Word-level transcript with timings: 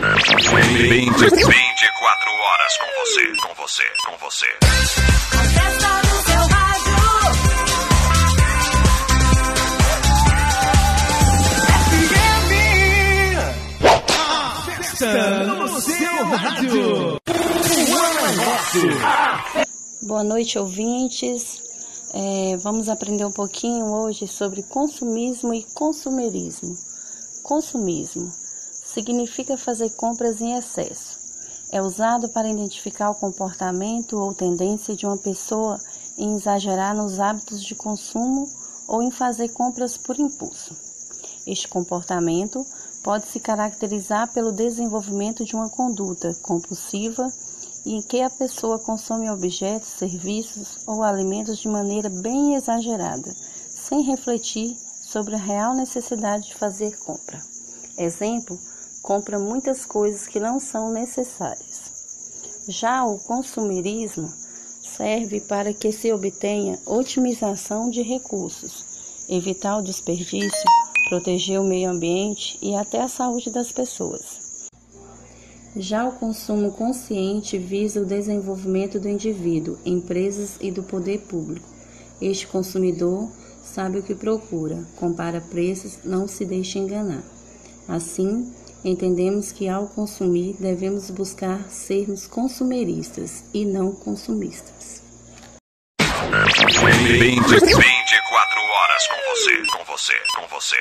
20, 0.00 0.08
24 0.88 1.44
horas 1.52 2.78
com 2.78 2.86
você, 3.04 3.36
com 3.46 3.52
você, 3.54 3.84
com 4.06 4.16
você. 4.16 4.46
Festa 14.96 15.44
no 15.44 15.68
rádio. 16.34 17.20
Boa 20.00 20.24
noite, 20.24 20.58
ouvintes. 20.58 21.60
É, 22.14 22.56
vamos 22.56 22.88
aprender 22.88 23.26
um 23.26 23.32
pouquinho 23.32 23.84
hoje 23.84 24.26
sobre 24.26 24.62
consumismo 24.62 25.52
e 25.52 25.62
consumerismo. 25.74 26.74
Consumismo 27.42 28.32
significa 28.92 29.56
fazer 29.56 29.90
compras 29.90 30.40
em 30.40 30.56
excesso. 30.56 31.18
É 31.72 31.80
usado 31.80 32.28
para 32.28 32.48
identificar 32.48 33.10
o 33.10 33.14
comportamento 33.14 34.18
ou 34.18 34.34
tendência 34.34 34.96
de 34.96 35.06
uma 35.06 35.16
pessoa 35.16 35.80
em 36.18 36.34
exagerar 36.34 36.94
nos 36.96 37.20
hábitos 37.20 37.62
de 37.62 37.74
consumo 37.74 38.48
ou 38.88 39.02
em 39.02 39.10
fazer 39.10 39.50
compras 39.50 39.96
por 39.96 40.18
impulso. 40.18 40.76
Este 41.46 41.68
comportamento 41.68 42.66
pode 43.02 43.26
se 43.28 43.38
caracterizar 43.38 44.32
pelo 44.32 44.52
desenvolvimento 44.52 45.44
de 45.44 45.54
uma 45.54 45.70
conduta 45.70 46.34
compulsiva 46.42 47.32
em 47.86 48.02
que 48.02 48.20
a 48.20 48.28
pessoa 48.28 48.78
consome 48.78 49.30
objetos, 49.30 49.88
serviços 49.88 50.86
ou 50.86 51.02
alimentos 51.02 51.58
de 51.58 51.68
maneira 51.68 52.10
bem 52.10 52.56
exagerada, 52.56 53.34
sem 53.70 54.02
refletir 54.02 54.76
sobre 55.02 55.34
a 55.34 55.38
real 55.38 55.74
necessidade 55.74 56.48
de 56.48 56.54
fazer 56.54 56.98
compra. 56.98 57.40
Exemplo, 57.96 58.58
compra 59.02 59.38
muitas 59.38 59.86
coisas 59.86 60.26
que 60.26 60.40
não 60.40 60.60
são 60.60 60.92
necessárias. 60.92 62.00
Já 62.68 63.04
o 63.04 63.18
consumerismo 63.18 64.28
serve 64.96 65.40
para 65.40 65.72
que 65.72 65.92
se 65.92 66.12
obtenha 66.12 66.78
otimização 66.86 67.90
de 67.90 68.02
recursos, 68.02 68.84
evitar 69.28 69.78
o 69.78 69.82
desperdício, 69.82 70.68
proteger 71.08 71.60
o 71.60 71.64
meio 71.64 71.90
ambiente 71.90 72.58
e 72.60 72.74
até 72.74 73.00
a 73.00 73.08
saúde 73.08 73.50
das 73.50 73.72
pessoas. 73.72 74.68
Já 75.76 76.08
o 76.08 76.12
consumo 76.12 76.72
consciente 76.72 77.56
visa 77.56 78.00
o 78.00 78.06
desenvolvimento 78.06 78.98
do 78.98 79.08
indivíduo, 79.08 79.78
empresas 79.84 80.56
e 80.60 80.70
do 80.70 80.82
poder 80.82 81.20
público. 81.22 81.68
Este 82.20 82.46
consumidor 82.46 83.30
sabe 83.62 83.98
o 83.98 84.02
que 84.02 84.14
procura, 84.14 84.84
compara 84.96 85.40
preços, 85.40 86.00
não 86.04 86.26
se 86.26 86.44
deixa 86.44 86.78
enganar. 86.78 87.22
Assim, 87.86 88.52
entendemos 88.84 89.52
que 89.52 89.68
ao 89.68 89.86
consumir 89.86 90.56
devemos 90.58 91.10
buscar 91.10 91.60
sermos 91.70 92.26
consumeristas 92.26 93.44
e 93.52 93.64
não 93.64 93.92
consumistas. 93.92 95.02
20, 96.30 97.40
24 97.48 97.80
horas 98.62 99.08
com 99.08 99.16
você, 99.30 99.62
com 99.76 99.84
você, 99.84 100.14
com 100.36 100.46
você. 100.48 100.76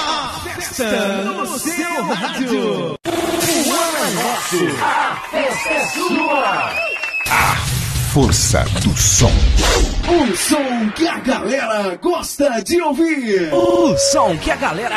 A 0.00 0.40
festa 0.44 0.96
no 1.24 1.58
seu 1.58 2.02
rádio. 2.02 2.98
O 3.04 3.72
ano 3.72 3.98
é 3.98 4.10
nosso. 4.10 4.58
A 4.82 5.16
festa 5.30 5.70
é 5.70 5.86
sua. 5.88 7.67
Força 8.18 8.64
do 8.82 8.96
som. 8.96 9.30
O 10.08 10.36
som 10.36 10.90
que 10.90 11.06
a 11.06 11.20
galera 11.20 11.96
gosta 12.02 12.60
de 12.64 12.82
ouvir. 12.82 13.54
O 13.54 13.96
som 13.96 14.36
que 14.38 14.50
a 14.50 14.56
galera 14.56 14.86